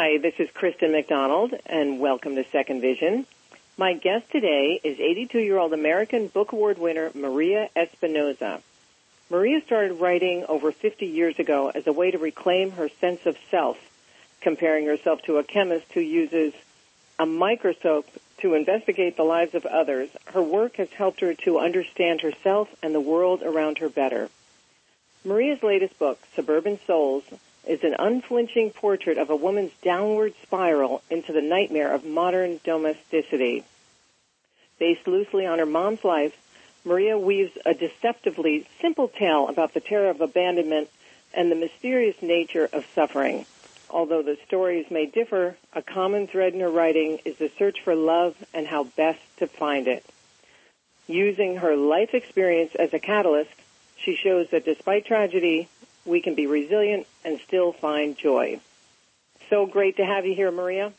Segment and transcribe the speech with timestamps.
[0.00, 3.26] Hi, this is Kristen McDonald, and welcome to Second Vision.
[3.76, 8.62] My guest today is 82-year-old American Book Award winner Maria Espinosa.
[9.28, 13.36] Maria started writing over 50 years ago as a way to reclaim her sense of
[13.50, 13.76] self,
[14.40, 16.54] comparing herself to a chemist who uses
[17.18, 18.06] a microscope
[18.36, 20.10] to investigate the lives of others.
[20.26, 24.30] Her work has helped her to understand herself and the world around her better.
[25.24, 27.24] Maria's latest book, Suburban Souls,
[27.68, 33.62] is an unflinching portrait of a woman's downward spiral into the nightmare of modern domesticity.
[34.78, 36.34] Based loosely on her mom's life,
[36.84, 40.88] Maria weaves a deceptively simple tale about the terror of abandonment
[41.34, 43.44] and the mysterious nature of suffering.
[43.90, 47.94] Although the stories may differ, a common thread in her writing is the search for
[47.94, 50.04] love and how best to find it.
[51.06, 53.50] Using her life experience as a catalyst,
[53.96, 55.68] she shows that despite tragedy,
[56.08, 58.60] we can be resilient and still find joy.
[59.50, 60.92] So great to have you here, Maria.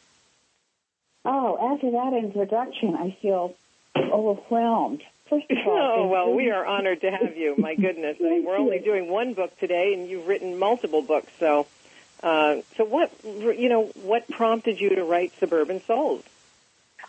[1.26, 3.56] Oh, after that introduction, I feel
[3.96, 5.04] overwhelmed.
[5.30, 7.56] First of all, oh well, we are honored to have you.
[7.58, 11.32] My goodness, I mean, we're only doing one book today, and you've written multiple books.
[11.40, 11.68] So,
[12.24, 16.24] uh, so what you know, what prompted you to write Suburban Souls?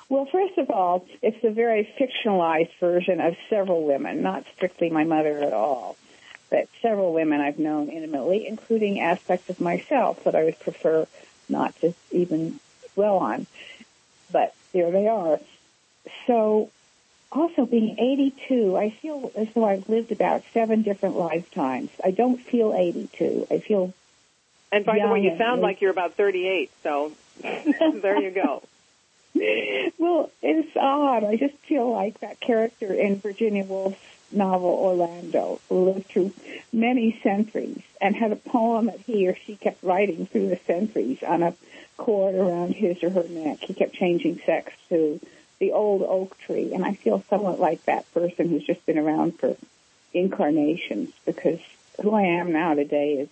[0.09, 5.05] Well, first of all, it's a very fictionalized version of several women, not strictly my
[5.05, 5.97] mother at all
[6.51, 11.07] but several women I've known intimately, including aspects of myself that I would prefer
[11.49, 12.59] not to even
[12.95, 13.47] dwell on.
[14.33, 15.41] But there they are.
[16.27, 16.71] So
[17.33, 21.91] also being 82, I feel as though I've lived about seven different lifetimes.
[22.03, 23.47] I don't feel 82.
[23.51, 23.93] I feel
[24.73, 27.13] And by the way, you sound like you're about 38, so
[27.43, 28.63] there you go.
[29.99, 31.23] well, it's odd.
[31.25, 33.99] I just feel like that character in Virginia Woolf's
[34.33, 36.33] novel Orlando, who lived through
[36.73, 41.23] many centuries and had a poem that he or she kept writing through the centuries
[41.23, 41.55] on a
[41.97, 43.59] cord around his or her neck.
[43.61, 45.21] He kept changing sex to
[45.59, 49.39] the old oak tree, and I feel somewhat like that person who's just been around
[49.39, 49.57] for
[50.13, 51.61] incarnations because
[52.01, 53.29] who I am now today is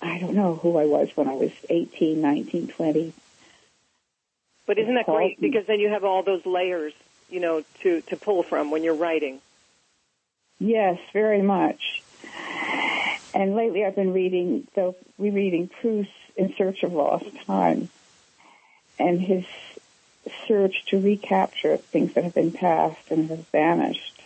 [0.00, 3.12] I don't know who I was when I was 18, 19, 20.
[4.66, 5.40] But isn't that great?
[5.40, 6.92] Because then you have all those layers
[7.32, 9.40] you know, to, to pull from when you're writing.
[10.60, 12.02] Yes, very much.
[13.34, 17.88] And lately I've been reading, the rereading Proust in Search of Lost Time
[18.98, 19.44] and his
[20.46, 24.22] search to recapture things that have been past and have vanished.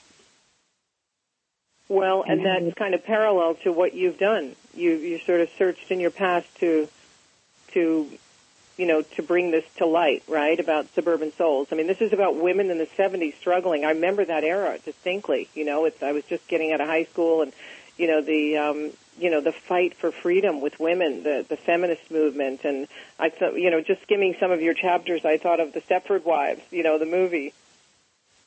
[1.89, 4.56] Well, and, and that's kind of parallel to what you've done.
[4.75, 6.89] You you sort of searched in your past to
[7.72, 8.11] to
[8.77, 11.69] you know, to bring this to light, right, about suburban souls.
[11.73, 13.85] I mean, this is about women in the 70s struggling.
[13.85, 15.49] I remember that era distinctly.
[15.55, 17.53] You know, it's, I was just getting out of high school and,
[17.97, 22.11] you know, the, um, you know, the fight for freedom with women, the, the feminist
[22.11, 22.65] movement.
[22.65, 22.87] And
[23.19, 26.25] I thought, you know, just skimming some of your chapters, I thought of the Stepford
[26.25, 27.55] Wives, you know, the movie.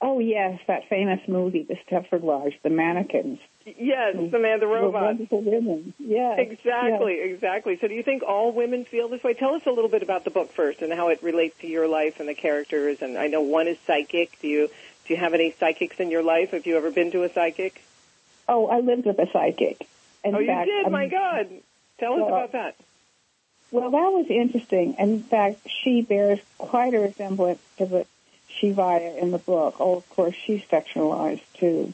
[0.02, 3.40] Oh yes, that famous movie, The Stepford Wives, the mannequins.
[3.66, 5.04] Yes, the man, the robot.
[5.04, 5.94] Wonderful women.
[6.00, 6.38] Yeah.
[6.38, 7.34] Exactly, yes.
[7.34, 7.78] exactly.
[7.80, 9.34] So do you think all women feel this way?
[9.34, 11.88] Tell us a little bit about the book first and how it relates to your
[11.88, 13.02] life and the characters.
[13.02, 14.40] And I know one is psychic.
[14.42, 14.70] Do you
[15.06, 16.52] do you have any psychics in your life?
[16.52, 17.82] Have you ever been to a psychic?
[18.48, 19.86] Oh, I lived with a psychic.
[20.24, 20.86] In oh, fact, you did?
[20.86, 21.50] Um, My God.
[22.00, 22.76] Tell well, us about that.
[23.72, 24.96] Well, that was interesting.
[24.98, 28.06] In fact, she bears quite a resemblance to the
[28.60, 29.76] Shivaya in the book.
[29.80, 31.94] Oh, of course, she's fictionalized too.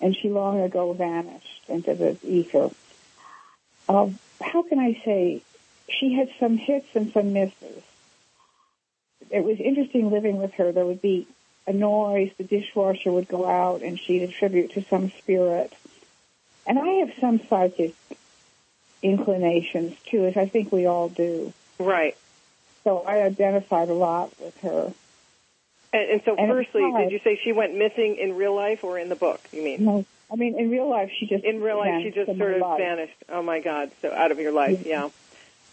[0.00, 2.70] And she long ago vanished into the ether.
[3.88, 4.10] Uh,
[4.40, 5.42] how can I say?
[5.88, 7.82] She had some hits and some misses.
[9.30, 10.72] It was interesting living with her.
[10.72, 11.26] There would be
[11.66, 15.72] a noise, the dishwasher would go out, and she'd attribute to some spirit.
[16.66, 17.94] And I have some psychic
[19.02, 21.52] inclinations too, as I think we all do.
[21.78, 22.16] Right.
[22.84, 24.92] So I identified a lot with her.
[25.92, 28.98] And, and so, and firstly, did you say she went missing in real life or
[28.98, 29.40] in the book?
[29.52, 29.84] You mean?
[29.84, 32.60] No, I mean in real life she just in real life she just sort of
[32.60, 32.78] life.
[32.78, 33.24] vanished.
[33.28, 33.90] Oh my God!
[34.00, 35.10] So out of your life, yeah.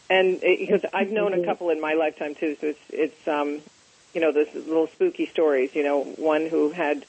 [0.10, 3.62] And because I've known a couple in my lifetime too, so it's it's um,
[4.14, 5.76] you know, those little spooky stories.
[5.76, 7.06] You know, one who had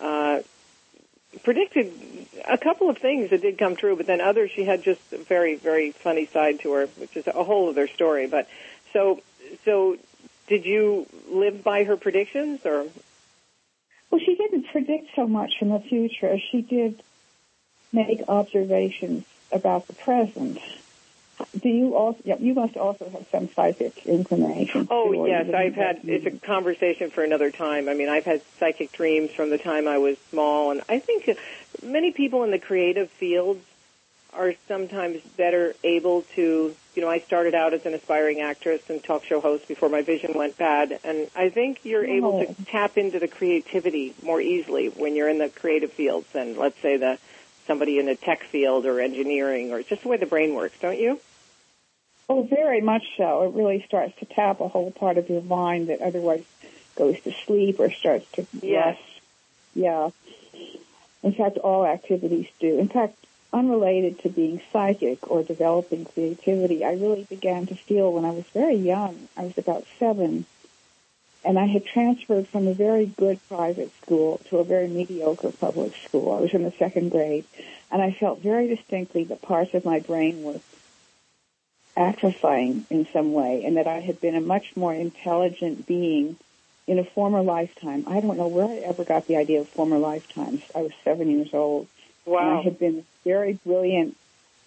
[0.00, 0.40] uh,
[1.42, 1.92] predicted
[2.46, 5.18] a couple of things that did come true, but then others she had just a
[5.18, 8.26] very very funny side to her, which is a whole other story.
[8.26, 8.48] But
[8.92, 9.20] so
[9.64, 9.98] so
[10.48, 12.86] did you live by her predictions or?
[14.10, 17.02] Well, she didn't predict so much in the future she did
[17.92, 20.58] make observations about the present.
[21.60, 22.18] Do you also?
[22.24, 24.88] Yeah, You must also have some psychic inclination.
[24.90, 26.00] Oh yes, I've had.
[26.04, 27.88] It's a conversation for another time.
[27.88, 31.38] I mean, I've had psychic dreams from the time I was small, and I think
[31.82, 33.64] many people in the creative fields
[34.38, 39.02] are sometimes better able to, you know, I started out as an aspiring actress and
[39.02, 42.16] talk show host before my vision went bad, and I think you're Oh.
[42.16, 46.56] able to tap into the creativity more easily when you're in the creative fields than,
[46.56, 47.18] let's say, the
[47.66, 50.98] somebody in the tech field or engineering or just the way the brain works, don't
[50.98, 51.20] you?
[52.30, 53.42] Oh, very much so.
[53.42, 56.44] It really starts to tap a whole part of your mind that otherwise
[56.96, 58.96] goes to sleep or starts to Yes.
[58.96, 59.20] rest.
[59.74, 60.10] Yeah.
[61.22, 62.78] In fact, all activities do.
[62.78, 63.16] In fact,
[63.52, 68.44] unrelated to being psychic or developing creativity, I really began to feel when I was
[68.52, 69.28] very young.
[69.36, 70.44] I was about seven,
[71.44, 75.94] and I had transferred from a very good private school to a very mediocre public
[75.96, 76.32] school.
[76.32, 77.44] I was in the second grade,
[77.90, 80.60] and I felt very distinctly that parts of my brain were
[81.96, 86.36] atrophying in some way, and that I had been a much more intelligent being
[86.86, 88.04] in a former lifetime.
[88.06, 90.62] I don't know where I ever got the idea of former lifetimes.
[90.74, 91.86] I was seven years old.
[92.36, 94.16] And I had been a very brilliant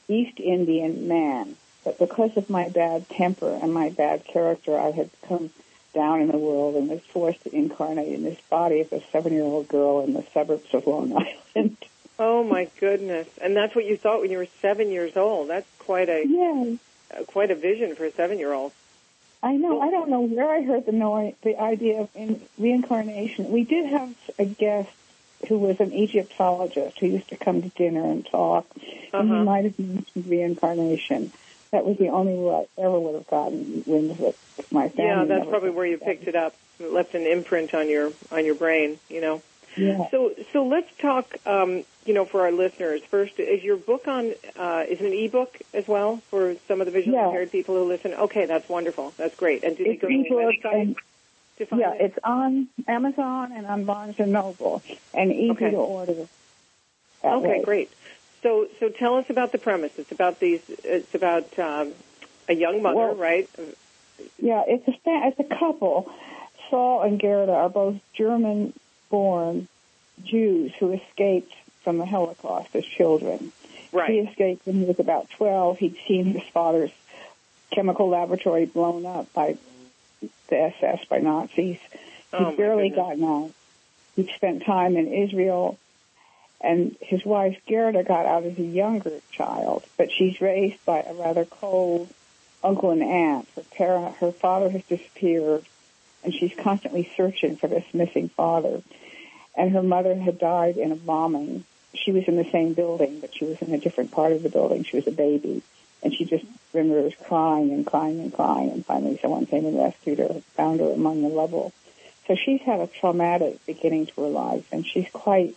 [0.08, 1.56] East Indian man.
[1.84, 5.50] But because of my bad temper and my bad character, I had come
[5.94, 9.68] down in the world and was forced to incarnate in this body of a seven-year-old
[9.68, 11.14] girl in the suburbs of Long
[11.56, 11.78] Island.
[12.20, 13.28] Oh my goodness!
[13.42, 15.50] And that's what you thought when you were seven years old.
[15.50, 16.76] That's quite a yeah,
[17.18, 18.72] uh, quite a vision for a seven-year-old.
[19.42, 19.82] I know.
[19.82, 23.52] I don't know where I heard the noise, the idea of in, reincarnation.
[23.52, 24.92] We did have a guest
[25.48, 29.44] who was an Egyptologist who used to come to dinner and talk, and he Uh-huh.
[29.44, 31.32] might have mentioned reincarnation.
[31.72, 34.36] That was the only way I ever would have gotten wind of it.
[34.72, 35.06] My family.
[35.30, 36.54] Yeah, that's probably where you picked it up.
[36.80, 39.00] It left an imprint on your on your brain.
[39.10, 39.42] You know.
[39.78, 40.10] Yeah.
[40.12, 41.34] So so let's talk.
[41.46, 45.14] Um, you know, for our listeners, first is your book on uh, is it an
[45.14, 47.28] ebook as well for some of the visually Yeah.
[47.28, 48.14] impaired people who listen?
[48.14, 49.14] Okay, that's wonderful.
[49.18, 49.64] That's great.
[49.64, 50.96] And do they It's go to the website
[51.62, 52.02] to find yeah, it?
[52.02, 55.72] it's on Amazon and on Barnes and Noble, and easy Okay.
[55.72, 56.28] to order.
[57.24, 57.62] Okay, way.
[57.64, 57.92] great.
[58.44, 59.98] So so tell us about the premise.
[59.98, 60.62] It's about these.
[60.84, 61.94] It's about um,
[62.50, 63.50] a young mother, Well- right?
[64.40, 66.12] Yeah, it's a it's a couple.
[66.70, 69.68] Saul and Gerda are both German-born
[70.24, 71.54] Jews who escaped
[71.84, 73.52] from the Holocaust as children.
[73.92, 74.10] Right.
[74.10, 75.80] He escaped when he was about 12.
[75.80, 76.92] He'd seen his father's
[77.72, 79.58] chemical laboratory blown up by
[80.48, 81.80] the SS, by Nazis.
[82.34, 83.06] Oh, my barely goodness.
[83.06, 83.52] gotten out.
[84.16, 85.78] He'd spent time in Israel,
[86.60, 91.14] and his wife Gerda got out as a younger child, but she's raised by a
[91.14, 92.10] rather cold
[92.64, 93.48] uncle and aunt.
[93.56, 95.66] Her parent, her father has disappeared,
[96.24, 98.82] and she's constantly searching for this missing father.
[99.56, 101.66] And her mother had died in a bombing.
[101.94, 104.50] She was in the same building, but she was in a different part of the
[104.50, 104.84] building.
[104.84, 105.62] She was a baby,
[106.04, 108.70] and she just remembers crying and crying and crying.
[108.72, 111.74] And finally, someone came and rescued her, found her among the rubble.
[112.28, 115.56] So she's had a traumatic beginning to her life, and she's quite,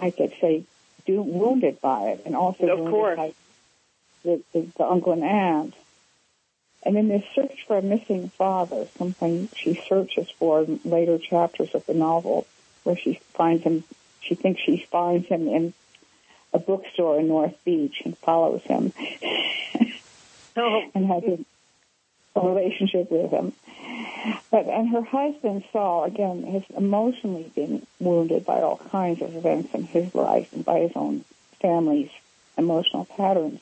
[0.00, 0.64] I could say,
[1.06, 3.16] do, wounded by it, and also Of wounded course.
[3.16, 3.32] by
[4.24, 5.74] the, the, the uncle and aunt.
[6.82, 11.74] And in this search for a missing father, something she searches for in later chapters
[11.74, 12.46] of the novel,
[12.82, 13.84] where she finds him,
[14.20, 15.72] she thinks she finds him in
[16.54, 18.92] a bookstore in North Beach and follows him
[20.56, 21.38] Oh, and has a,
[22.36, 23.52] a relationship with him.
[24.50, 29.74] But and her husband Saul again has emotionally been wounded by all kinds of events
[29.74, 31.24] in his life and by his own
[31.60, 32.10] family's
[32.56, 33.60] emotional patterns.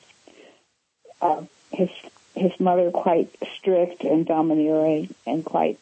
[1.21, 1.89] Uh, his
[2.35, 5.79] his mother quite strict and domineering and quite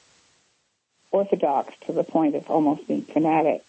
[1.12, 3.63] orthodox to the point of almost being fanatic.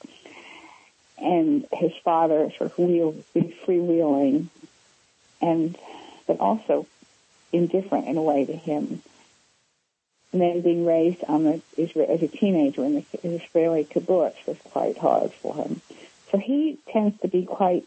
[1.22, 4.48] And his father sort of wheel, freewheeling
[5.40, 5.76] and
[6.26, 6.86] but also
[7.52, 9.02] indifferent in a way to him.
[10.32, 14.56] And then being raised on the Israel as a teenager in the Israeli kibbutz was
[14.64, 15.82] quite hard for him.
[16.30, 17.84] So he tends to be quite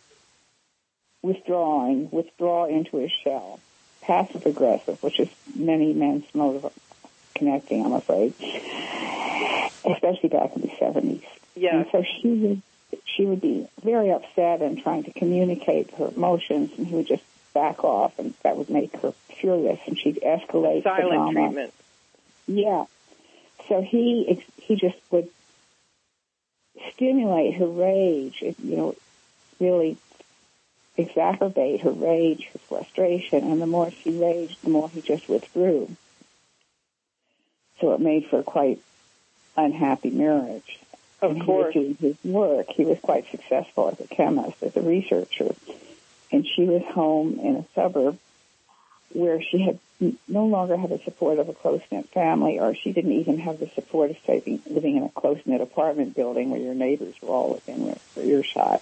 [1.24, 3.60] withdrawing, withdraw into his shell,
[4.02, 6.72] passive aggressive, which is many men's mode of
[7.34, 8.34] connecting, I'm afraid,
[9.84, 11.24] especially back in the 70s.
[11.56, 11.78] yeah.
[11.78, 12.62] And so she would
[13.06, 17.24] she would be very upset and trying to communicate her emotions, and he would just
[17.54, 21.74] back off, and that would make her furious, and she'd escalate the Silent treatment.
[22.48, 22.86] Yeah.
[23.68, 25.30] So he he just would
[26.94, 28.96] stimulate her rage, it- you know,
[29.60, 29.98] really
[30.98, 35.90] exacerbate her rage, her frustration, and the more she raged, the more he just withdrew.
[37.80, 38.80] So it made for a quite
[39.58, 40.80] unhappy marriage.
[41.32, 41.74] Of course.
[41.74, 42.68] He was doing his work.
[42.70, 45.56] He was quite successful as a chemist, as a researcher.
[46.32, 48.18] And she was home in a suburb
[49.14, 49.80] where she had
[50.28, 53.70] no longer had the support of a close-knit family, or she didn't even have the
[53.70, 57.88] support of say, living in a close-knit apartment building where your neighbors were all within
[57.88, 58.82] ear- earshot.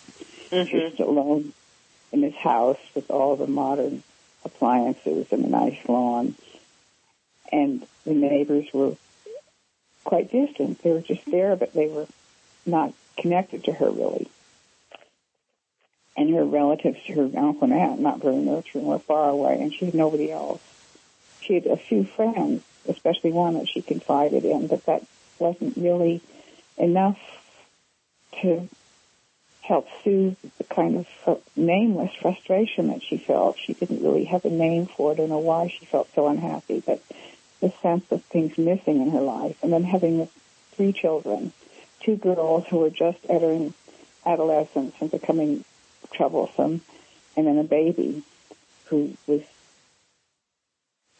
[0.49, 1.53] She hmm was alone.
[2.11, 4.03] in his house with all the modern
[4.45, 6.35] appliances and a nice lawn.
[7.51, 8.95] And the neighbors were
[10.03, 10.81] quite distant.
[10.83, 12.07] They were just there, but they were
[12.65, 14.29] not connected to her really.
[16.15, 19.85] And her relatives, her uncle and aunt, not very nurturing, were far away, and she
[19.85, 20.61] had nobody else.
[21.41, 25.03] She had a few friends, especially one that she confided in, but that
[25.39, 26.21] wasn't really
[26.77, 27.19] enough
[28.41, 28.69] to
[29.61, 33.57] help soothe the kind of nameless frustration that she felt.
[33.57, 36.83] She didn't really have a name for it or know why she felt so unhappy,
[36.85, 37.01] but
[37.61, 39.57] the sense of things missing in her life.
[39.63, 40.27] And then having
[40.73, 41.53] three children,
[42.03, 43.73] two girls who were just entering
[44.25, 45.63] adolescence and becoming
[46.13, 46.81] troublesome,
[47.35, 48.23] and then a baby
[48.85, 49.41] who was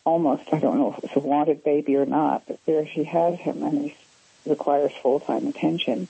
[0.05, 3.39] almost, I don't know if it's a wanted baby or not, but there she has
[3.39, 3.95] him and he
[4.45, 6.07] requires full-time attention.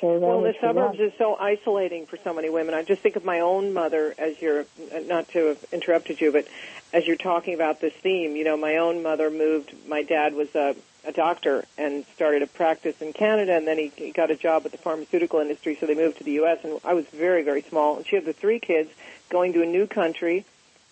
[0.00, 2.72] So well, the suburbs is so isolating for so many women.
[2.72, 4.64] I just think of my own mother as you're,
[5.06, 6.46] not to have interrupted you, but
[6.92, 10.54] as you're talking about this theme, you know, my own mother moved, my dad was
[10.54, 10.76] a,
[11.08, 14.62] a doctor and started a practice in Canada and then he, he got a job
[14.62, 16.58] with the pharmaceutical industry, so they moved to the U.S.
[16.62, 17.96] and I was very, very small.
[17.96, 18.90] And she had the three kids
[19.30, 20.44] going to a new country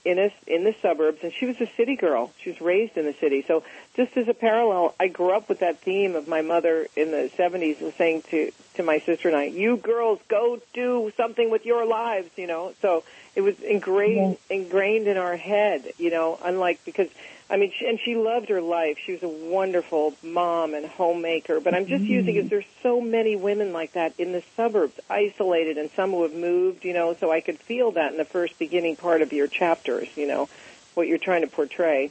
[0.06, 2.32] in a, in the suburbs, and she was a city girl.
[2.40, 3.44] She was raised in the city.
[3.46, 3.64] So
[3.96, 7.28] just as a parallel, I grew up with that theme of my mother in the
[7.36, 11.66] 70s was saying to to my sister and I, "You girls, go do something with
[11.66, 12.72] your lives," you know.
[12.82, 13.02] So
[13.36, 14.56] it was ingrained yeah.
[14.56, 16.38] ingrained in our head, you know.
[16.42, 17.08] Unlike because
[17.48, 18.98] I mean, she, and she loved her life.
[19.04, 21.60] She was a wonderful mom and homemaker.
[21.60, 22.12] But I'm just mm-hmm.
[22.12, 22.50] using it.
[22.50, 26.84] There's so many women like that in the suburbs, isolated, and some who have moved.
[26.84, 30.08] You know, so I could feel that in the first beginning part of your chapters.
[30.16, 30.48] You know,
[30.94, 32.10] what you're trying to portray.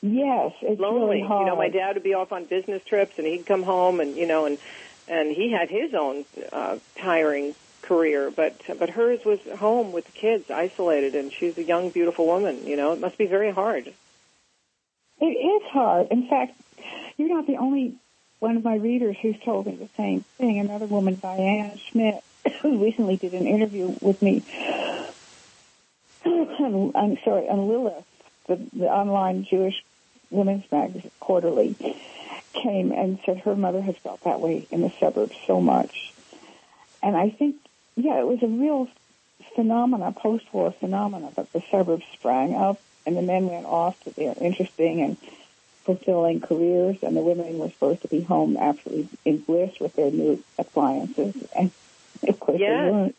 [0.00, 1.18] Yes, it's lonely.
[1.18, 1.46] Really hard.
[1.46, 4.16] You know, my dad would be off on business trips, and he'd come home, and
[4.16, 4.58] you know, and
[5.06, 7.54] and he had his own uh, tiring
[7.88, 12.26] career, but but hers was home with the kids, isolated, and she's a young, beautiful
[12.26, 12.66] woman.
[12.66, 13.92] You know, it must be very hard.
[15.20, 16.08] It is hard.
[16.10, 16.54] In fact,
[17.16, 17.94] you're not the only
[18.38, 20.58] one of my readers who's told me the same thing.
[20.58, 22.22] Another woman, Diane Schmidt,
[22.62, 24.44] who recently did an interview with me.
[26.24, 28.04] I'm sorry, on Lilith,
[28.46, 29.82] the, the online Jewish
[30.30, 31.74] women's magazine, quarterly,
[32.52, 36.12] came and said her mother has felt that way in the suburbs so much.
[37.02, 37.56] And I think
[37.98, 38.88] yeah, it was a real
[39.54, 44.34] phenomena, post-war phenomena that the suburbs sprang up and the men went off to their
[44.40, 45.16] interesting and
[45.84, 50.10] fulfilling careers and the women were supposed to be home absolutely in bliss with their
[50.10, 51.70] new appliances and
[52.28, 52.84] of course yes.
[52.84, 53.16] they weren't.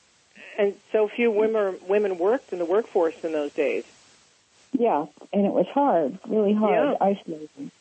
[0.58, 3.86] And so few women women worked in the workforce in those days.
[4.72, 7.06] Yeah, and it was hard, really hard, yeah.
[7.06, 7.72] isolating.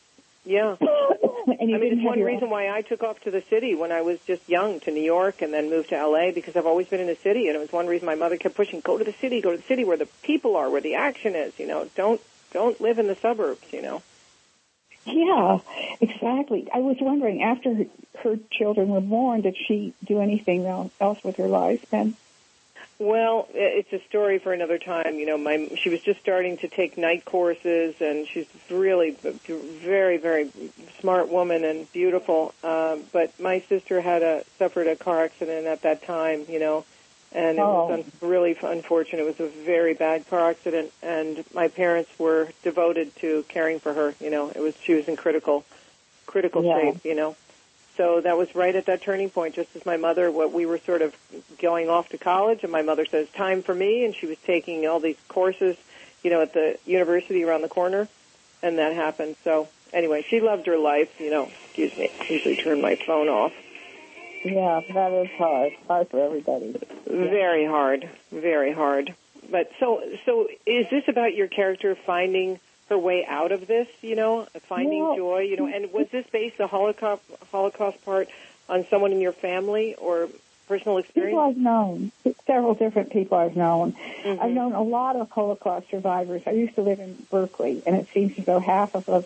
[0.43, 0.75] Yeah.
[1.59, 2.49] and I mean, it's one reason own.
[2.49, 5.41] why I took off to the city when I was just young to New York
[5.41, 7.71] and then moved to LA because I've always been in the city and it was
[7.71, 9.97] one reason my mother kept pushing, go to the city, go to the city where
[9.97, 13.71] the people are, where the action is, you know, don't, don't live in the suburbs,
[13.71, 14.01] you know.
[15.05, 15.59] Yeah,
[16.01, 16.67] exactly.
[16.73, 17.85] I was wondering, after her,
[18.23, 22.15] her children were born, did she do anything else with her life then?
[22.99, 25.15] Well, it's a story for another time.
[25.15, 30.17] You know, my she was just starting to take night courses, and she's really very,
[30.17, 30.51] very
[30.99, 32.53] smart woman and beautiful.
[32.61, 36.43] Uh, but my sister had a suffered a car accident at that time.
[36.49, 36.85] You know,
[37.31, 37.85] and it oh.
[37.85, 39.21] was un- really unfortunate.
[39.21, 43.93] It was a very bad car accident, and my parents were devoted to caring for
[43.93, 44.13] her.
[44.19, 45.63] You know, it was she was in critical,
[46.25, 46.81] critical yeah.
[46.81, 47.05] shape.
[47.05, 47.37] You know,
[47.99, 50.77] so that was right at that turning point, just as my mother, what we were
[50.77, 51.13] sort of
[51.61, 54.87] going off to college, and my mother says, time for me, and she was taking
[54.87, 55.75] all these courses,
[56.23, 58.07] you know, at the university around the corner,
[58.63, 59.35] and that happened.
[59.43, 63.51] So anyway, she loved her life, you know, excuse me, usually turn my phone off.
[64.45, 65.73] Yeah, that is hard.
[65.89, 66.79] Hard for everybody.
[67.05, 68.07] Very hard.
[68.31, 69.13] Very hard.
[69.51, 74.15] But so, so is this about your character finding her way out of this, you
[74.15, 78.29] know, finding well, joy, you know, and was this based the Holocaust Holocaust part
[78.67, 80.27] on someone in your family or
[80.67, 81.31] personal experience?
[81.31, 82.11] People I've known,
[82.45, 83.93] several different people I've known.
[83.93, 84.41] Mm-hmm.
[84.41, 86.41] I've known a lot of Holocaust survivors.
[86.45, 89.25] I used to live in Berkeley, and it seems as though half of the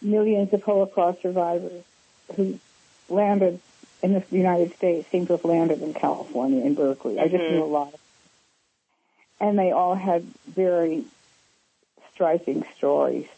[0.00, 1.84] millions of Holocaust survivors
[2.36, 2.58] who
[3.08, 3.60] landed
[4.02, 7.14] in the United States seem to have landed in California, in Berkeley.
[7.14, 7.24] Mm-hmm.
[7.24, 8.00] I just knew a lot of
[9.40, 11.04] and they all had very
[12.18, 13.28] striking stories.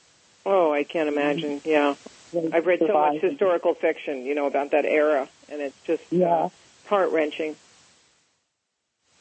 [0.46, 1.60] Oh, I can't imagine.
[1.60, 1.68] Mm-hmm.
[1.68, 2.50] Yeah.
[2.50, 6.49] I've read so much historical fiction, you know, about that era, and it's just yeah.
[6.87, 7.56] Heart wrenching.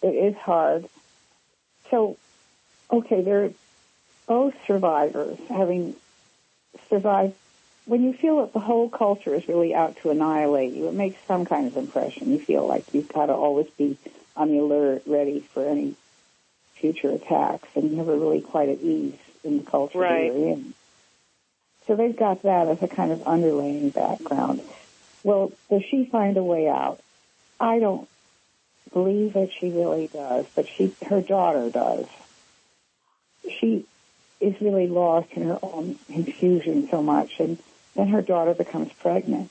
[0.02, 0.88] It is hard.
[1.92, 2.16] So,
[2.90, 3.52] okay, they're
[4.28, 5.94] both survivors, having
[6.90, 7.34] survived.
[7.86, 11.20] When you feel that the whole culture is really out to annihilate you, it makes
[11.28, 12.32] some kind of impression.
[12.32, 13.98] You feel like you've got to always be
[14.38, 15.96] on the alert, ready for any
[16.76, 20.58] future attacks, and never really quite at ease in the culture right.
[21.88, 24.62] So they've got that as a kind of underlying background.
[25.24, 27.00] Well, does she find a way out?
[27.60, 28.08] I don't
[28.94, 32.06] believe that she really does, but she, her daughter does.
[33.60, 33.86] She
[34.40, 37.58] is really lost in her own confusion so much, and
[37.96, 39.50] then her daughter becomes pregnant,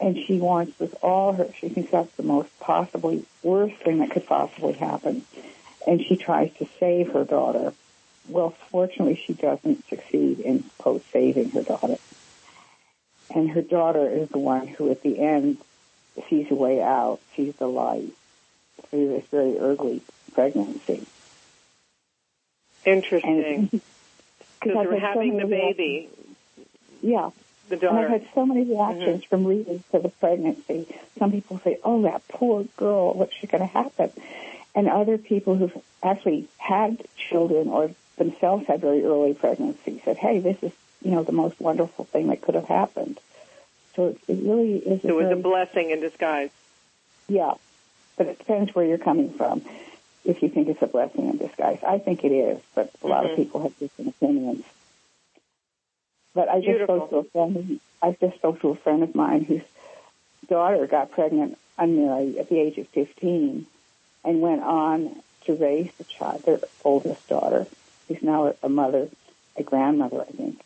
[0.00, 1.48] and she wants with all her.
[1.58, 5.24] She thinks that's the most possibly worst thing that could possibly happen,
[5.86, 7.72] and she tries to save her daughter.
[8.28, 11.96] Well, fortunately, she doesn't succeed in quote saving her daughter,
[13.34, 15.58] and her daughter is the one who, at the end,
[16.28, 18.10] sees a way out, sees the light
[18.88, 20.00] through this very early
[20.32, 21.06] pregnancy.
[22.84, 23.80] Interesting.
[24.60, 26.08] Because we're had so having the baby,
[27.02, 27.28] Yeah,
[27.68, 29.28] the and I've had so many reactions Mm-hmm.
[29.28, 30.86] from readers to the pregnancy.
[31.18, 34.10] Some people say, "Oh, that poor girl, what's going to happen?"
[34.74, 40.38] And other people who've actually had children or themselves had very early pregnancy said, "Hey,
[40.40, 43.18] this is you know the most wonderful thing that could have happened."
[43.96, 45.04] So it, it really is.
[45.04, 46.50] It was a blessing in disguise.
[47.28, 47.54] yeah,
[48.16, 49.62] but it depends where you're coming from.
[50.24, 53.24] If you think it's a blessing in disguise, I think it is, but a lot
[53.24, 53.30] Mhm.
[53.30, 54.64] of people have different opinions.
[56.34, 56.96] But I just Beautiful.
[57.06, 57.80] spoke to a friend.
[58.02, 59.62] I just spoke to a friend of mine whose
[60.48, 63.66] daughter got pregnant unmarried at the age of 15,
[64.24, 67.66] and went on to raise the child, their oldest daughter,
[68.08, 69.08] who's now a- a mother,
[69.56, 70.60] a grandmother, I think,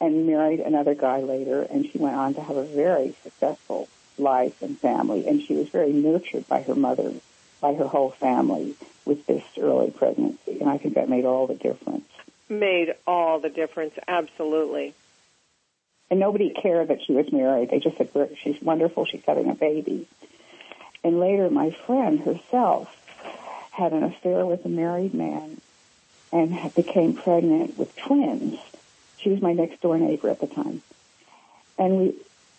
[0.00, 4.60] and married another guy later, and she went on to have a very successful life
[4.62, 7.12] and family, and she was very nurtured by her mother,
[7.60, 11.54] by her whole family with this early pregnancy, and I think that made all the
[11.54, 12.04] difference.
[12.48, 13.94] Made all the difference.
[14.06, 14.94] Absolutely.
[16.10, 17.70] And nobody cared that she was married.
[17.70, 18.08] They just said,
[18.42, 20.06] she's wonderful, she's having a baby.
[21.04, 22.94] And later, my friend herself
[23.70, 25.60] had an affair with a married man
[26.32, 28.58] and became pregnant with twins.
[29.18, 30.82] She was my next door neighbor at the time.
[31.78, 32.14] And we,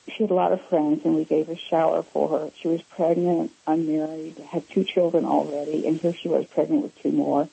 [0.08, 2.52] she had a lot of friends and we gave a shower for her.
[2.60, 7.12] She was pregnant, unmarried, had two children already, and here she was pregnant with two
[7.12, 7.48] more.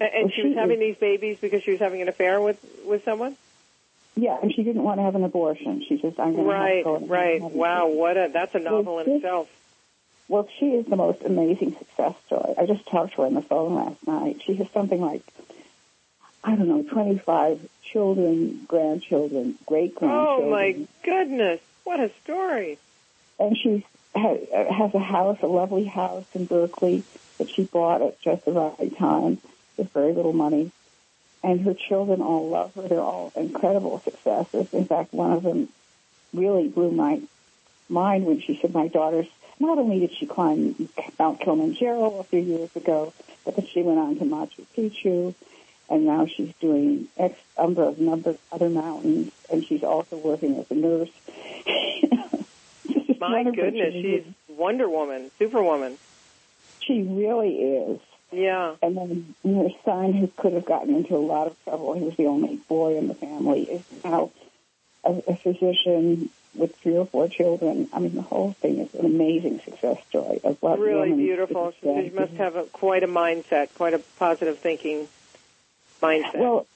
[0.00, 2.08] A- And, Well, she was she having is- these babies because she was having an
[2.08, 3.36] affair with with someone.
[4.16, 5.84] Yeah, and she didn't want to have an abortion.
[5.86, 6.74] She just, I'm going to Right.
[6.76, 7.40] have to go and Right.
[7.42, 7.86] have Wow.
[7.88, 9.48] What a that's a novel in this- itself.
[10.28, 12.54] Well, she is the most amazing success story.
[12.56, 14.40] I just talked to her on the phone last night.
[14.44, 15.22] She has something like,
[16.42, 20.48] I don't know, 25 children, grandchildren, great grandchildren.
[20.48, 21.60] Oh my goodness!
[21.84, 22.78] What a story.
[23.38, 27.04] And she has a house, a lovely house in Berkeley
[27.38, 29.38] that she bought at just the right time
[29.76, 30.70] with very little money.
[31.42, 32.82] And her children all love her.
[32.82, 34.74] They're all incredible successes.
[34.74, 35.68] In fact, one of them
[36.34, 37.20] really blew my
[37.88, 39.26] mind when she said, my daughter's,
[39.58, 43.12] not only did she climb Mount Kilimanjaro a few years ago,
[43.44, 45.34] but then she went on to Machu Picchu,
[45.90, 50.70] and now she's doing X number of number other mountains, and she's also working as
[50.70, 51.10] a nurse.
[53.20, 55.98] My goodness, she's Wonder Woman, Superwoman.
[56.80, 58.00] she really is.
[58.32, 58.76] Yeah.
[58.80, 62.16] And then her son, who could have gotten into a lot of trouble, he was
[62.16, 64.30] the only boy in the family, is now
[65.04, 67.88] a, a physician with three or four children.
[67.92, 71.72] I mean, the whole thing is an amazing success story of what Really beautiful.
[71.80, 75.08] She, she must have a, quite a mindset, quite a positive thinking
[76.00, 76.36] mindset.
[76.36, 76.66] Well,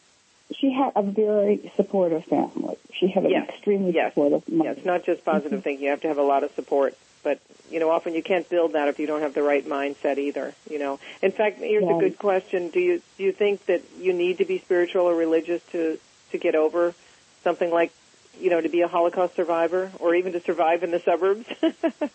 [0.55, 2.77] she had a very supportive family.
[2.93, 3.49] She had an Yes.
[3.49, 4.13] extremely Yes.
[4.13, 4.71] supportive mother.
[4.71, 5.61] yeah, it's not just positive mm-hmm.
[5.61, 5.85] thinking.
[5.85, 6.95] You have to have a lot of support.
[7.23, 7.39] But
[7.71, 10.55] you know, often you can't build that if you don't have the right mindset either.
[10.69, 11.01] You know.
[11.23, 14.45] In fact, here's a good question: Do you do you think that you need to
[14.45, 15.99] be spiritual or religious to
[16.33, 16.95] to get over
[17.43, 17.93] something like,
[18.39, 21.47] you know, to be a Holocaust survivor or even to survive in the suburbs?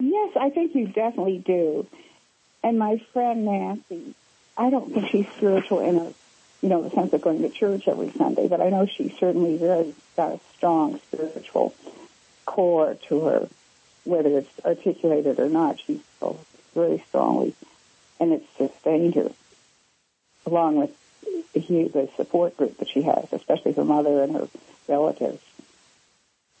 [0.00, 1.86] Yes, I think you definitely do.
[2.64, 4.14] And my friend Nancy,
[4.56, 6.14] I don't think she's spiritual in a,
[6.62, 9.56] you know, the sense of going to church every Sunday, but I know she's certainly
[9.56, 11.74] very got a strong spiritual
[12.44, 13.48] core to her,
[14.04, 15.80] whether it's articulated or not.
[15.80, 16.44] She feels
[16.74, 17.54] very strongly,
[18.18, 19.30] and it's sustained her,
[20.44, 20.96] along with
[21.54, 24.48] the, the support group that she has, especially her mother and her
[24.88, 25.42] relatives.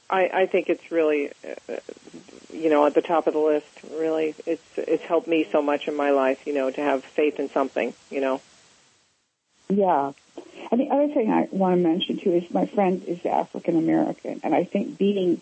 [0.08, 1.30] I, I think it's really,
[1.68, 1.76] uh,
[2.52, 3.66] you know, at the top of the list.
[3.92, 6.46] Really, it's it's helped me so much in my life.
[6.46, 7.94] You know, to have faith in something.
[8.10, 8.40] You know.
[9.70, 10.12] Yeah.
[10.70, 14.40] And the other thing I want to mention too is my friend is African American,
[14.44, 15.40] and I think being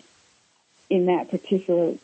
[0.89, 1.95] in that particular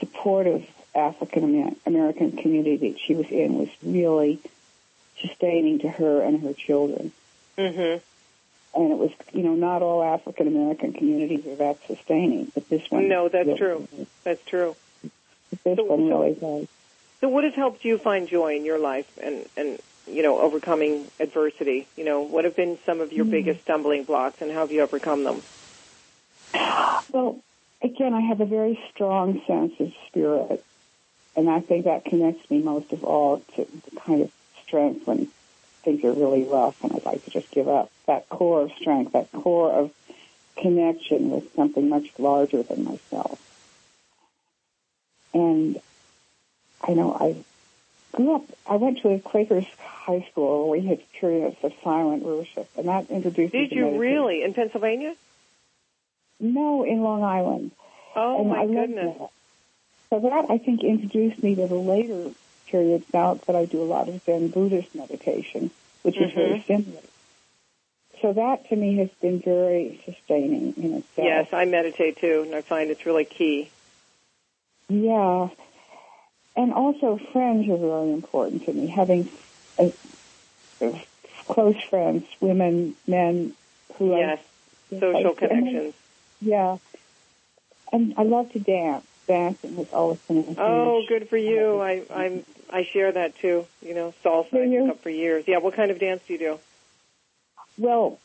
[0.00, 4.40] supportive African American community that she was in was really
[5.20, 7.12] sustaining to her and her children.
[7.56, 8.02] Mm-hmm.
[8.80, 12.90] And it was, you know, not all African American communities are that sustaining, but this
[12.90, 13.08] one.
[13.08, 13.88] No, that's really true.
[14.24, 14.76] That's true.
[15.64, 16.68] This So- one so- really was.
[17.20, 21.10] So what has helped you find joy in your life and, and you know, overcoming
[21.20, 21.86] adversity?
[21.96, 23.30] You know, what have been some of your Mm.
[23.30, 25.42] biggest stumbling blocks and how have you overcome them?
[27.12, 27.38] Well,
[27.82, 30.64] again, I have a very strong sense of spirit,
[31.34, 34.32] and I think that connects me most of all to the kind of
[34.66, 35.28] strength when
[35.82, 37.90] things are really rough and I'd like to just give up.
[38.06, 39.92] That core of strength, that core of
[40.56, 43.40] connection with something much larger than myself.
[45.32, 45.80] And
[46.82, 47.36] I know I
[48.16, 52.24] grew up, I went to a Quaker high school where we had periods of silent
[52.24, 55.14] worship, and that introduced me Did to you really in Pennsylvania?
[56.40, 57.70] No, in Long Island.
[58.16, 59.18] Oh and my I goodness.
[59.18, 59.30] that.
[60.10, 62.30] So that I think introduced me to the later
[62.68, 65.70] periods now that I do a lot of Zen Buddhist meditation,
[66.02, 66.66] which is very mm-hmm.
[66.66, 67.02] similar.
[68.22, 71.26] So that to me has been very sustaining in itself.
[71.26, 73.70] Yes, I meditate too, and I find it's really key.
[74.88, 75.48] Yeah.
[76.56, 78.86] And also friends are very important to me.
[78.86, 79.28] Having
[79.78, 79.92] a,
[80.80, 81.04] a
[81.48, 83.52] close friends, women, men
[83.98, 84.40] who Yes,
[84.90, 85.94] social and then- connections.
[86.40, 86.78] Yeah.
[87.92, 89.04] And I love to dance.
[89.28, 91.80] Dancing has always been Oh, good for you.
[91.80, 93.66] I I'm I share that too.
[93.82, 94.90] You know, salsa Do I you?
[94.90, 95.44] up for years.
[95.48, 96.58] Yeah, what kind of dance do you do?
[97.76, 98.20] Well,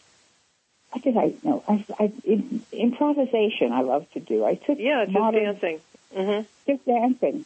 [0.92, 1.64] what did I know?
[1.68, 3.72] I, I in, improvisation.
[3.72, 4.46] I love to do.
[4.46, 5.80] I took Yeah, just modern, dancing.
[6.16, 6.46] Mhm.
[6.68, 7.46] just dancing.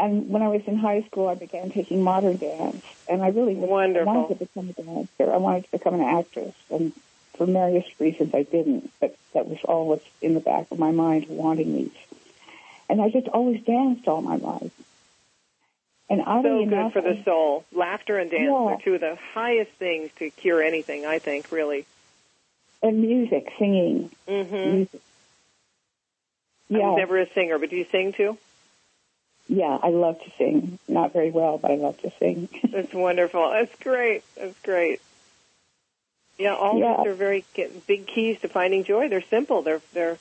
[0.00, 3.54] And when I was in high school, I began taking modern dance, and I really.
[3.54, 5.30] Wanted to become a dancer.
[5.32, 6.92] I wanted to become an actress, and
[7.36, 8.90] for various reasons, I didn't.
[8.98, 11.90] But that was always in the back of my mind, wanting these.
[12.88, 14.72] And I just always danced all my life.
[16.08, 17.64] And So oddly good enough, for the soul.
[17.72, 18.74] Laughter and dance Yeah.
[18.74, 21.84] are two of the highest things to cure anything, I think, really.
[22.82, 24.70] and music, singing, Mm-hmm.
[24.70, 25.00] music.
[26.70, 28.38] I Yeah, was never a singer, but do you sing too?
[29.50, 30.78] Yeah, I love to sing.
[30.86, 32.48] Not very well, but I love to sing.
[32.70, 33.50] That's wonderful.
[33.50, 34.22] That's great.
[34.36, 35.00] That's great.
[36.38, 36.98] Yeah, all Yeah.
[36.98, 37.44] these are very
[37.88, 39.08] big keys to finding joy.
[39.08, 39.62] They're simple.
[39.62, 40.18] They're they're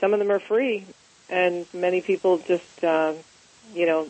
[0.00, 0.86] some of them are free,
[1.28, 3.12] and many people just uh,
[3.74, 4.08] you know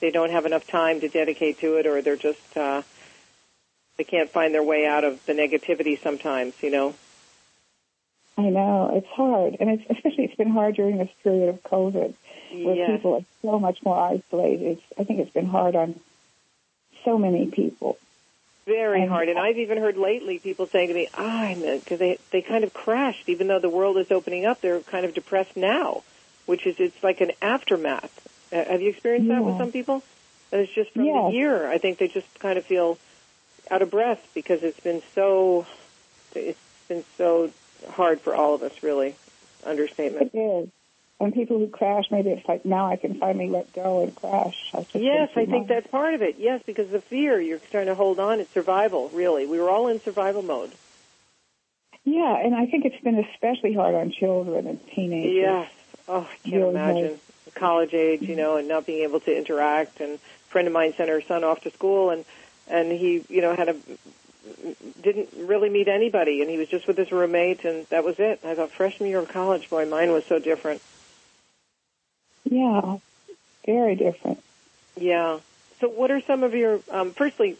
[0.00, 2.82] they don't have enough time to dedicate to it, or they're just uh,
[3.96, 6.54] they can't find their way out of the negativity sometimes.
[6.62, 6.94] You know.
[8.36, 12.14] I know it's hard, and it's especially it's been hard during this period of COVID,
[12.52, 12.90] where Yes.
[12.90, 14.78] people are so much more isolated.
[14.98, 15.98] I think it's been hard on
[17.04, 17.98] so many people.
[18.64, 21.98] Very And- hard, and I've even heard lately people saying to me, "Ah, I'm because
[21.98, 24.60] they they kind of crashed, even though the world is opening up.
[24.60, 26.04] They're kind of depressed now,
[26.46, 28.28] which is it's like an aftermath.
[28.52, 30.02] Uh, have you experienced that with some people?
[30.52, 31.30] And it's just from Yes.
[31.30, 31.66] the year.
[31.68, 32.98] I think they just kind of feel
[33.70, 35.66] out of breath because it's been so
[36.34, 37.50] it's been so
[37.90, 38.82] hard for all of us.
[38.84, 39.16] Really,
[39.64, 40.30] understatement.
[40.34, 40.68] It is.
[41.22, 44.72] And people who crash, maybe it's like now I can finally let go and crash.
[44.74, 46.36] I've Yes, I think that's part of it.
[46.38, 48.40] Yes, because the fear you're trying to hold on.
[48.40, 49.08] It's survival.
[49.10, 50.72] Really, we were all in survival mode.
[52.04, 55.32] Yeah, and I think it's been especially hard on children and teenagers.
[55.32, 55.70] Yes.
[56.08, 57.20] Oh, I can't imagine.
[57.54, 60.00] College age, you know, and not being able to interact.
[60.00, 62.24] And a friend of mine sent her son off to school, and
[62.66, 63.76] and he, you know, had a
[65.00, 68.40] didn't really meet anybody, and he was just with his roommate, and that was it.
[68.44, 70.82] I thought freshman year of college, boy, mine was so different.
[72.52, 72.98] Yeah,
[73.64, 74.42] very different.
[74.96, 75.38] Yeah.
[75.80, 76.80] So, what are some of your?
[76.90, 77.56] Um, firstly,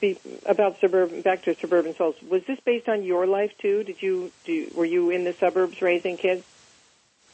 [0.00, 1.22] be, about suburban.
[1.22, 2.14] Back to suburban souls.
[2.28, 3.82] Was this based on your life too?
[3.84, 4.70] Did you do?
[4.74, 6.44] Were you in the suburbs raising kids?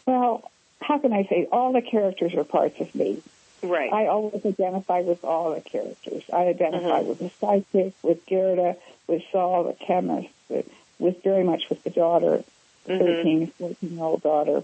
[0.06, 1.48] Well, how can I say?
[1.50, 3.22] All the characters are parts of me.
[3.62, 3.92] Right.
[3.92, 6.22] I always identify with all the characters.
[6.32, 7.06] I identify Mhm.
[7.06, 10.66] with the psychic, with Gerda, with Saul, the chemist, with,
[10.98, 12.42] with very much with the daughter,
[12.84, 12.98] the Mhm.
[12.98, 14.62] 13, 14 year old daughter.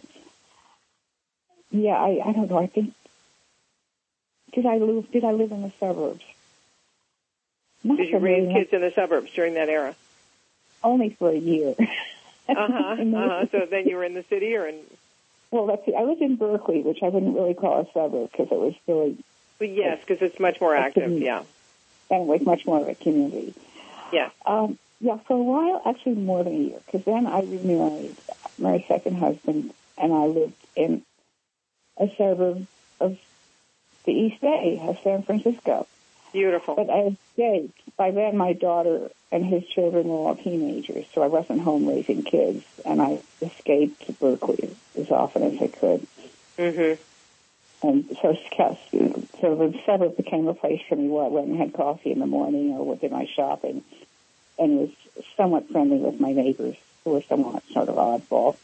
[1.71, 2.59] Yeah, I, I don't know.
[2.59, 2.95] I think
[4.53, 6.25] did I live did I live in the suburbs?
[7.85, 9.95] Not Did you raise kids in the suburbs during that era?
[10.83, 11.75] Only for a year.
[12.49, 12.97] Uh huh.
[13.03, 13.47] Uh-huh.
[13.51, 14.79] So then you were in the city or in?
[15.51, 15.95] Well, let's see.
[15.97, 19.19] I lived in Berkeley, which I wouldn't really call a suburb because it was really,
[19.59, 21.11] Well, yes, because it's much more active.
[21.11, 21.43] Yeah.
[22.09, 23.53] and was much more of a community.
[24.13, 24.31] Yeah.
[24.45, 28.17] Um, yeah, for a while, actually more than a year, because then I remarried
[28.59, 31.03] my second husband, and I lived in
[31.99, 32.67] a suburb
[33.01, 33.19] of
[34.05, 35.87] the East Bay of San Francisco.
[36.33, 36.75] Beautiful.
[36.75, 37.81] But I escaped.
[37.97, 42.23] By then, my daughter and his children were all teenagers, so I wasn't home raising
[42.23, 46.07] kids, and I escaped to Berkeley as often as I could.
[46.59, 47.03] Mm-hmm.
[47.87, 48.37] And so,
[49.41, 52.19] so the suburb became a place for me where I went and had coffee in
[52.21, 53.83] the morning or did my shopping,
[54.59, 54.91] and was
[55.37, 58.57] somewhat friendly with my neighbors, who were somewhat sort of oddball.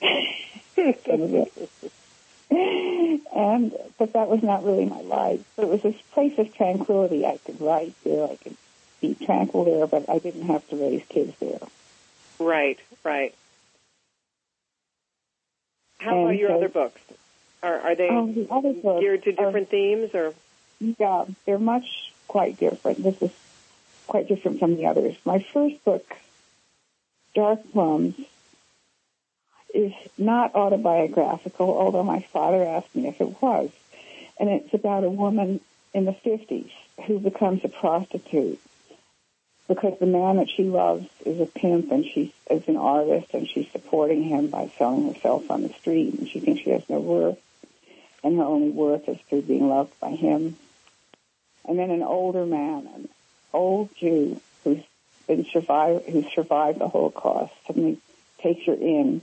[2.50, 5.44] and but that was not really my life.
[5.56, 7.26] But it was this place of tranquility.
[7.26, 8.24] I could write there.
[8.24, 8.56] I could
[9.00, 11.60] be tranquil there, but I didn't have to raise kids there.
[12.38, 13.34] Right, right.
[15.98, 17.00] How and about your so, other books?
[17.62, 20.34] Are are they oh, the other books geared to different are, themes or?
[20.80, 23.02] Yeah, they're much quite different.
[23.02, 23.32] This is
[24.06, 25.16] quite different from the others.
[25.24, 26.06] My first book,
[27.34, 28.14] Dark Plums,
[29.74, 33.70] is not autobiographical, although my father asked me if it was.
[34.40, 35.60] And it's about a woman
[35.94, 36.70] in the 50s
[37.06, 38.60] who becomes a prostitute
[39.66, 43.46] because the man that she loves is a pimp and she is an artist and
[43.48, 46.98] she's supporting him by selling herself on the street and she thinks she has no
[46.98, 47.38] worth
[48.24, 50.56] and her only worth is through being loved by him.
[51.64, 53.08] And then an older man, an
[53.52, 54.82] old Jew who's
[55.26, 57.98] been survived, who survived the Holocaust, suddenly
[58.38, 59.20] takes her in,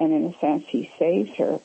[0.00, 1.60] and in a sense, he saves her.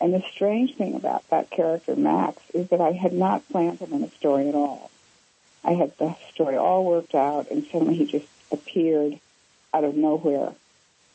[0.00, 3.92] And the strange thing about that character, Max, is that I had not planned him
[3.92, 4.90] in the story at all.
[5.64, 9.18] I had the story all worked out, and suddenly he just appeared
[9.74, 10.52] out of nowhere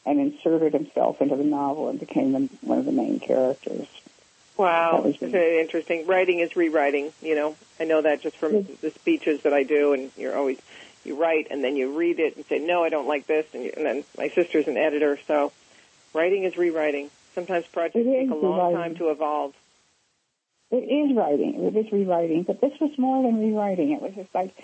[0.05, 3.87] and inserted himself into the novel and became the, one of the main characters.
[4.57, 6.05] Wow, that was very interesting.
[6.05, 7.11] Writing is rewriting.
[7.21, 10.59] You know, I know that just from the speeches that I do, and you're always
[11.05, 13.63] you write and then you read it and say, no, I don't like this, and,
[13.63, 15.51] you, and then my sister's an editor, so
[16.13, 17.09] writing is rewriting.
[17.35, 18.77] Sometimes projects take a long rewriting.
[18.77, 19.53] time to evolve.
[20.71, 21.63] It is writing.
[21.63, 23.91] It is rewriting, but this was more than rewriting.
[23.91, 24.55] It was just like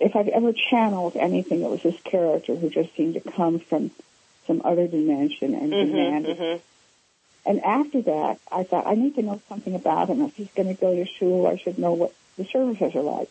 [0.00, 3.90] if I've ever channeled anything, it was this character who just seemed to come from
[4.46, 6.62] some other dimension and mm-hmm, demanded mm-hmm.
[7.46, 10.22] And after that, I thought, I need to know something about him.
[10.22, 13.28] If he's going to go to school, I should know what the services are like.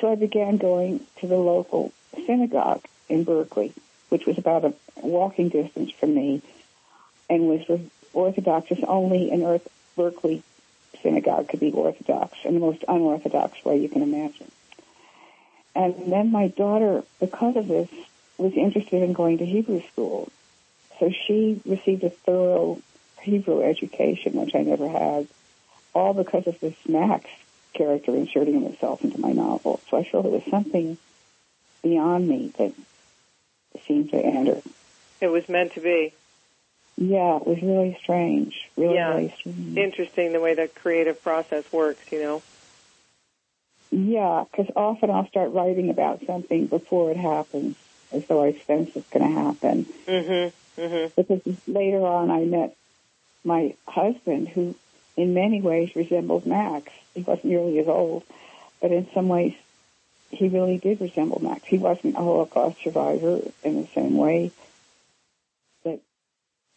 [0.00, 1.92] So I began going to the local
[2.26, 3.72] synagogue in Berkeley,
[4.08, 6.42] which was about a walking distance from me,
[7.28, 7.80] and was
[8.12, 8.70] Orthodox.
[8.86, 10.42] only an Earth Berkeley
[11.02, 14.50] synagogue could be Orthodox, in the most unorthodox way you can imagine.
[15.74, 17.88] And then my daughter, because of this,
[18.36, 20.28] was interested in going to Hebrew school.
[20.98, 22.80] So she received a thorough
[23.20, 25.28] Hebrew education, which I never had,
[25.94, 27.28] all because of this Max
[27.74, 29.80] character inserting himself into my novel.
[29.88, 30.98] So I felt it was something
[31.82, 32.72] beyond me that
[33.86, 34.60] seemed to enter.
[35.20, 36.12] It was meant to be.
[36.96, 38.68] Yeah, it was really strange.
[38.76, 39.14] Really, yeah.
[39.14, 39.76] really strange.
[39.76, 42.42] Interesting the way the creative process works, you know.
[43.90, 47.76] Yeah, because often I'll start writing about something before it happens,
[48.12, 49.86] as though I sense it's going to happen.
[50.06, 50.80] Mm-hmm.
[50.80, 51.20] Mm-hmm.
[51.20, 52.76] Because later on, I met
[53.44, 54.74] my husband, who
[55.16, 56.92] in many ways resembled Max.
[57.14, 58.24] He wasn't nearly as old,
[58.80, 59.54] but in some ways
[60.30, 61.64] he really did resemble Max.
[61.66, 64.50] He wasn't a Holocaust survivor in the same way,
[65.84, 66.00] but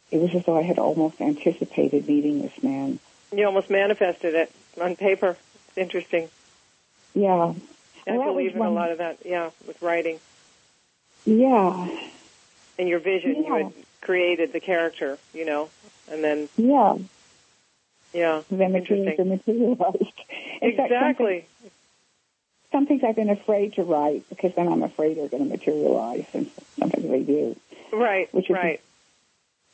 [0.09, 2.99] it was as though I had almost anticipated meeting this man.
[3.33, 5.37] You almost manifested it on paper.
[5.67, 6.29] It's interesting.
[7.13, 7.53] Yeah.
[8.07, 8.69] and I believe in one...
[8.69, 10.19] a lot of that, yeah, with writing.
[11.25, 11.89] Yeah.
[12.77, 13.47] In your vision, yeah.
[13.47, 15.69] you had created the character, you know,
[16.09, 16.97] and then yeah,
[18.13, 20.21] yeah, then the materialized.
[20.61, 21.45] exactly.
[22.71, 26.25] Some things I've been afraid to write because then I'm afraid they're going to materialize,
[26.33, 27.55] and sometimes they do.
[27.91, 28.33] Right.
[28.33, 28.81] Which is, right.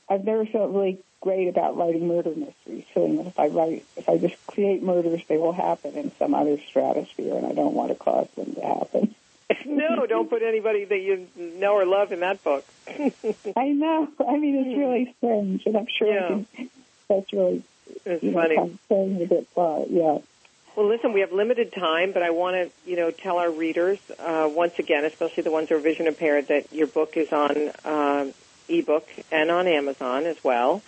[0.10, 4.10] I've never felt really great about writing murder mysteries, feeling that if I write, if
[4.10, 7.90] I just create murders, they will happen in some other stratosphere, and I don't want
[7.90, 9.16] to cause them to happen.
[9.66, 12.66] no, don't put anybody that you know or love in that book.
[12.88, 14.08] I know.
[14.28, 14.80] I mean, it's hmm.
[14.80, 16.28] really strange, and I'm sure yeah.
[16.28, 16.70] can,
[17.10, 17.64] that's really
[18.06, 18.56] it's you funny.
[18.56, 19.82] Know, kind of saying a bit far.
[19.82, 20.18] Uh, yeah.
[20.78, 23.98] Well, listen, we have limited time, but I want to, you know, tell our readers
[24.20, 27.72] uh, once again, especially the ones who are vision impaired, that your book is on
[27.84, 28.32] uh,
[28.70, 30.84] ebook and on Amazon as well.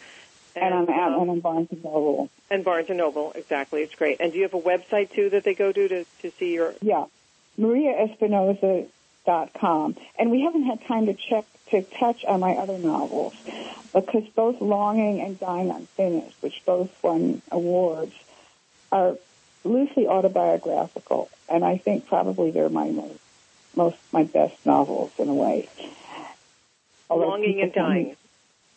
[0.55, 2.29] And, and on, um, and on Barnes and Noble.
[2.51, 3.81] And Barnes and Noble, exactly.
[3.81, 4.17] It's great.
[4.19, 6.75] And do you have a website too that they go to to, to see your?
[6.83, 7.05] Yeah,
[7.59, 9.97] mariaespinosa.com.
[10.19, 13.33] And we haven't had time to check to touch on my other novels
[13.91, 18.13] because both Longing and Dying Unfinished, which both won awards,
[18.91, 19.17] are
[19.63, 23.19] loosely autobiographical, and I think probably they're my most,
[23.75, 25.69] most my best novels in a way.
[27.09, 28.15] Although Longing and Dying.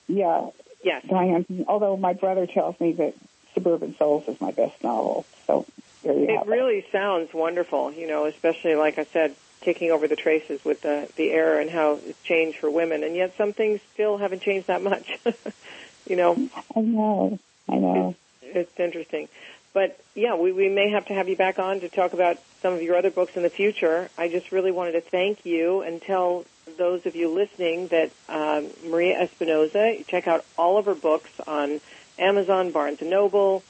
[0.09, 0.49] Me, yeah.
[0.83, 1.05] Yes.
[1.09, 1.65] Dying.
[1.69, 3.15] Although my brother tells me that
[3.55, 5.67] Suburban Souls is my best novel, so
[6.03, 6.41] there you go.
[6.41, 10.81] it really sounds wonderful, you know, especially like I said, taking over the traces with
[10.83, 14.43] the the era and how it's changed for women, and yet some things still haven't
[14.43, 15.19] changed that much.
[16.07, 16.49] you know.
[16.75, 17.39] I know.
[17.69, 18.17] I know.
[18.43, 19.29] It's, it's interesting,
[19.73, 22.75] but yeah, we we may have to have you back on to talk about some
[22.75, 24.09] of your other books in the future.
[24.17, 26.45] I just really wanted to thank you and tell
[26.79, 31.81] those of you listening that um, Maria Espinosa, check out all of her books on
[32.19, 33.63] Amazon, Barnes and Noble.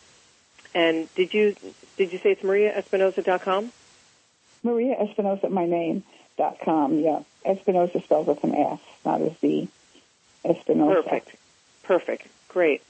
[0.75, 1.55] And did you
[1.97, 3.73] did you say it's mariaespinosa.com?
[4.63, 6.05] Maria Espinosa, my name,
[6.37, 7.23] dot com, yeah.
[7.45, 9.69] Espinosa spells with an S, not a Z.
[10.45, 11.03] Espinosa.
[11.03, 11.37] Perfect.
[11.83, 12.27] Perfect.
[12.49, 12.83] Great.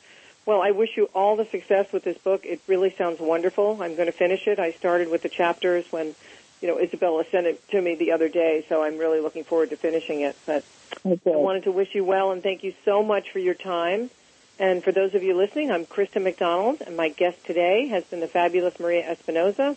[0.44, 2.44] Well, I wish you all the success with this book.
[2.44, 3.80] It really sounds wonderful.
[3.80, 4.58] I'm going to finish it.
[4.58, 6.16] I started with the chapters when,
[6.60, 9.70] you know, Isabella sent it to me the other day, so I'm really looking forward
[9.70, 10.36] to finishing it.
[10.44, 10.64] But
[11.04, 14.10] I wanted to wish you well and thank you so much for your time.
[14.58, 18.20] And for those of you listening, I'm Krista McDonald, and my guest today has been
[18.20, 19.76] the fabulous Maria Espinosa,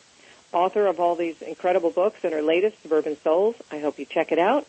[0.51, 3.55] author of all these incredible books and her latest, Suburban Souls.
[3.71, 4.67] I hope you check it out.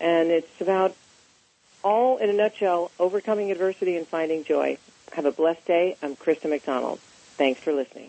[0.00, 0.96] And it's about
[1.82, 4.78] all in a nutshell, overcoming adversity and finding joy.
[5.14, 5.96] Have a blessed day.
[6.02, 6.98] I'm Krista McDonald.
[7.38, 8.02] Thanks for listening.